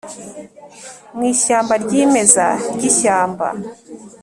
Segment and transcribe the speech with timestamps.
[1.15, 3.47] mu ishyamba ryimeza ryishyamba: